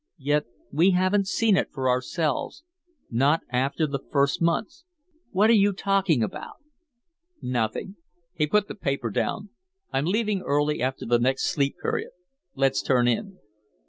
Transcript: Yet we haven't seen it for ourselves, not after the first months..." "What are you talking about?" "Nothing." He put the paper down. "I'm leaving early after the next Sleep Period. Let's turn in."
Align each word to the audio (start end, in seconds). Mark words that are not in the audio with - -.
Yet 0.17 0.45
we 0.71 0.89
haven't 0.97 1.27
seen 1.27 1.55
it 1.55 1.69
for 1.71 1.87
ourselves, 1.87 2.63
not 3.11 3.41
after 3.51 3.85
the 3.85 3.99
first 3.99 4.41
months..." 4.41 4.83
"What 5.29 5.51
are 5.51 5.53
you 5.53 5.73
talking 5.73 6.23
about?" 6.23 6.55
"Nothing." 7.39 7.97
He 8.33 8.47
put 8.47 8.67
the 8.67 8.73
paper 8.73 9.11
down. 9.11 9.49
"I'm 9.93 10.05
leaving 10.05 10.41
early 10.41 10.81
after 10.81 11.05
the 11.05 11.19
next 11.19 11.43
Sleep 11.53 11.75
Period. 11.83 12.09
Let's 12.55 12.81
turn 12.81 13.07
in." 13.07 13.37